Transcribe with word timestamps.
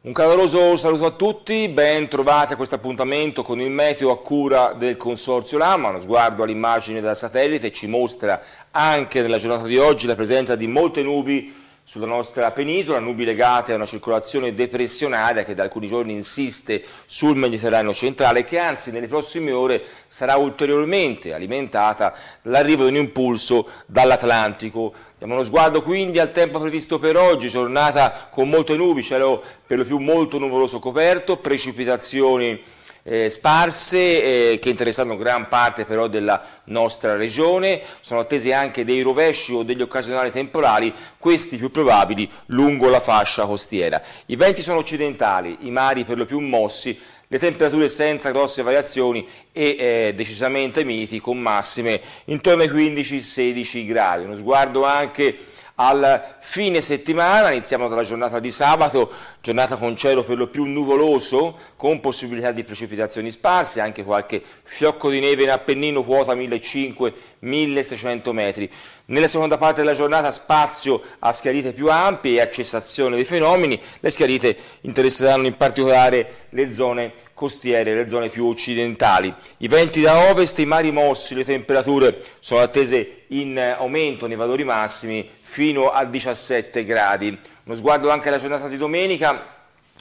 Un 0.00 0.12
caloroso 0.12 0.76
saluto 0.76 1.06
a 1.06 1.10
tutti, 1.10 1.66
ben 1.66 2.06
trovati 2.06 2.52
a 2.52 2.56
questo 2.56 2.76
appuntamento 2.76 3.42
con 3.42 3.60
il 3.60 3.68
meteo 3.68 4.12
a 4.12 4.20
cura 4.20 4.72
del 4.72 4.96
Consorzio 4.96 5.58
Lama. 5.58 5.88
Uno 5.88 5.98
sguardo 5.98 6.44
all'immagine 6.44 7.00
dal 7.00 7.16
satellite 7.16 7.72
ci 7.72 7.88
mostra 7.88 8.40
anche 8.70 9.20
nella 9.20 9.38
giornata 9.38 9.66
di 9.66 9.76
oggi 9.76 10.06
la 10.06 10.14
presenza 10.14 10.54
di 10.54 10.68
molte 10.68 11.02
nubi 11.02 11.52
sulla 11.88 12.04
nostra 12.04 12.50
penisola, 12.50 12.98
nubi 12.98 13.24
legate 13.24 13.72
a 13.72 13.76
una 13.76 13.86
circolazione 13.86 14.54
depressionaria 14.54 15.42
che 15.42 15.54
da 15.54 15.62
alcuni 15.62 15.88
giorni 15.88 16.12
insiste 16.12 16.84
sul 17.06 17.34
Mediterraneo 17.34 17.94
centrale 17.94 18.40
e 18.40 18.44
che 18.44 18.58
anzi 18.58 18.90
nelle 18.90 19.06
prossime 19.06 19.52
ore 19.52 19.82
sarà 20.06 20.36
ulteriormente 20.36 21.32
alimentata 21.32 22.14
dall'arrivo 22.42 22.84
di 22.84 22.90
un 22.90 22.96
impulso 22.96 23.66
dall'Atlantico. 23.86 24.92
Diamo 25.16 25.32
uno 25.32 25.42
sguardo 25.42 25.80
quindi 25.80 26.18
al 26.18 26.30
tempo 26.30 26.60
previsto 26.60 26.98
per 26.98 27.16
oggi, 27.16 27.48
giornata 27.48 28.28
con 28.30 28.50
molte 28.50 28.76
nubi, 28.76 29.02
cielo 29.02 29.42
per 29.66 29.78
lo 29.78 29.84
più 29.84 29.96
molto 29.96 30.38
nuvoloso 30.38 30.80
coperto, 30.80 31.38
precipitazioni 31.38 32.62
eh, 33.08 33.30
sparse 33.30 34.52
eh, 34.52 34.58
che 34.58 34.68
interessano 34.68 35.16
gran 35.16 35.48
parte 35.48 35.86
però 35.86 36.08
della 36.08 36.44
nostra 36.64 37.16
regione, 37.16 37.80
sono 38.00 38.20
attesi 38.20 38.52
anche 38.52 38.84
dei 38.84 39.00
rovesci 39.00 39.54
o 39.54 39.62
degli 39.62 39.80
occasionali 39.80 40.30
temporali, 40.30 40.92
questi 41.16 41.56
più 41.56 41.70
probabili 41.70 42.30
lungo 42.46 42.90
la 42.90 43.00
fascia 43.00 43.46
costiera. 43.46 44.02
I 44.26 44.36
venti 44.36 44.60
sono 44.60 44.78
occidentali, 44.78 45.56
i 45.60 45.70
mari 45.70 46.04
per 46.04 46.18
lo 46.18 46.26
più 46.26 46.38
mossi, 46.38 47.00
le 47.30 47.38
temperature 47.38 47.88
senza 47.88 48.30
grosse 48.30 48.62
variazioni 48.62 49.26
e 49.52 49.76
eh, 49.78 50.12
decisamente 50.14 50.84
miti 50.84 51.18
con 51.18 51.38
massime 51.38 52.00
intorno 52.26 52.62
ai 52.62 52.68
15-16 52.68 53.86
gradi. 53.86 54.24
Uno 54.24 54.34
sguardo 54.34 54.84
anche 54.84 55.47
al 55.80 56.36
fine 56.40 56.80
settimana, 56.80 57.52
iniziamo 57.52 57.86
dalla 57.86 58.02
giornata 58.02 58.40
di 58.40 58.50
sabato, 58.50 59.12
giornata 59.40 59.76
con 59.76 59.96
cielo 59.96 60.24
per 60.24 60.36
lo 60.36 60.48
più 60.48 60.64
nuvoloso, 60.64 61.56
con 61.76 62.00
possibilità 62.00 62.50
di 62.50 62.64
precipitazioni 62.64 63.30
sparse, 63.30 63.80
anche 63.80 64.02
qualche 64.02 64.42
fiocco 64.64 65.08
di 65.08 65.20
neve 65.20 65.44
in 65.44 65.50
Appennino, 65.50 66.02
quota 66.02 66.34
1500-1600 66.34 68.32
metri. 68.32 68.68
Nella 69.06 69.28
seconda 69.28 69.56
parte 69.56 69.82
della 69.82 69.94
giornata 69.94 70.32
spazio 70.32 71.00
a 71.20 71.30
schiarite 71.32 71.72
più 71.72 71.88
ampie 71.90 72.32
e 72.32 72.40
a 72.40 72.50
cessazione 72.50 73.14
dei 73.14 73.24
fenomeni, 73.24 73.80
le 74.00 74.10
schiarite 74.10 74.56
interesseranno 74.80 75.46
in 75.46 75.56
particolare 75.56 76.46
le 76.50 76.74
zone 76.74 77.12
costiere, 77.38 77.94
le 77.94 78.08
zone 78.08 78.30
più 78.30 78.46
occidentali. 78.46 79.32
I 79.58 79.68
venti 79.68 80.00
da 80.00 80.28
ovest, 80.28 80.58
i 80.58 80.66
mari 80.66 80.90
mossi, 80.90 81.36
le 81.36 81.44
temperature 81.44 82.20
sono 82.40 82.62
attese 82.62 83.26
in 83.28 83.56
aumento 83.56 84.26
nei 84.26 84.36
valori 84.36 84.64
massimi 84.64 85.30
fino 85.40 85.88
a 85.88 86.04
17 86.04 86.84
gradi. 86.84 87.38
Uno 87.62 87.76
sguardo 87.76 88.10
anche 88.10 88.26
alla 88.26 88.38
giornata 88.38 88.66
di 88.66 88.76
domenica, 88.76 89.54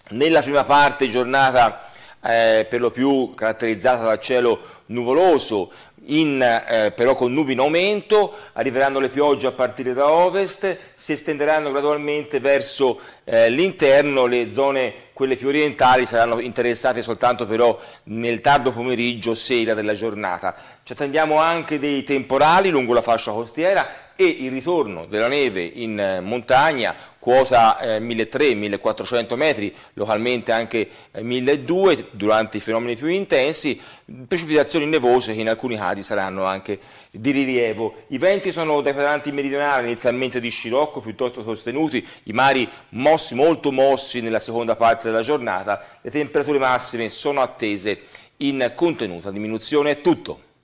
nella 0.10 0.42
prima 0.42 0.64
parte 0.64 1.12
giornata 1.12 1.92
eh, 2.24 2.66
per 2.68 2.80
lo 2.80 2.90
più 2.90 3.34
caratterizzata 3.36 4.04
dal 4.04 4.20
cielo 4.20 4.60
nuvoloso, 4.88 5.72
in, 6.08 6.42
eh, 6.42 6.92
però 6.92 7.16
con 7.16 7.34
nubi 7.34 7.54
in 7.54 7.60
aumento, 7.60 8.34
arriveranno 8.54 9.00
le 9.00 9.10
piogge 9.10 9.48
a 9.48 9.52
partire 9.52 9.94
da 9.94 10.12
ovest, 10.12 10.78
si 10.94 11.14
estenderanno 11.14 11.72
gradualmente 11.72 12.40
verso 12.40 13.00
eh, 13.24 13.50
l'interno, 13.50 14.26
le 14.26 14.52
zone 14.52 15.06
quelle 15.18 15.36
più 15.36 15.48
orientali 15.48 16.06
saranno 16.06 16.40
interessate 16.40 17.02
soltanto 17.02 17.48
però 17.48 17.80
nel 18.04 18.40
tardo 18.40 18.72
pomeriggio, 18.72 19.34
sera 19.34 19.74
della 19.74 19.96
giornata. 19.96 20.56
Ci 20.84 20.94
attendiamo 20.94 21.38
anche 21.38 21.80
dei 21.80 22.04
temporali 22.04 22.70
lungo 22.70 22.94
la 22.94 23.02
fascia 23.02 23.32
costiera 23.32 24.06
e 24.16 24.26
il 24.26 24.52
ritorno 24.52 25.06
della 25.06 25.28
neve 25.28 25.64
in 25.64 26.00
eh, 26.00 26.20
montagna, 26.22 26.96
quota 27.20 27.80
eh, 27.80 28.00
1300-1400 28.00 29.36
metri, 29.36 29.76
localmente 29.94 30.52
anche 30.52 30.90
eh, 31.12 31.22
1200 31.22 32.10
durante 32.12 32.58
i 32.58 32.60
fenomeni 32.60 32.96
più 32.96 33.08
intensi, 33.08 33.80
precipitazioni 34.26 34.86
nevose 34.86 35.34
che 35.34 35.42
in 35.42 35.50
alcuni 35.50 35.76
casi 35.76 36.02
saranno 36.02 36.46
anche 36.46 36.80
di 37.12 37.32
rilievo. 37.32 38.04
I 38.08 38.18
venti 38.18 38.52
sono 38.52 38.82
dai 38.82 38.94
quadranti 38.94 39.32
meridionali 39.32 39.88
inizialmente 39.88 40.40
di 40.40 40.50
scirocco 40.50 41.02
piuttosto 41.02 41.42
sostenuti, 41.42 42.06
i 42.24 42.32
mari 42.32 42.68
mossi, 42.90 43.36
molto 43.36 43.72
mossi 43.72 44.22
nella 44.22 44.40
seconda 44.40 44.76
parte 44.76 45.10
della 45.10 45.22
giornata, 45.22 46.00
le 46.02 46.12
temperature 46.12 46.58
massime 46.58 47.10
sono 47.10 47.42
attese 47.42 48.04
in 48.38 48.72
contenuta 48.76 49.32
diminuzione. 49.32 49.92
È 49.92 50.02
tutto. 50.02 50.46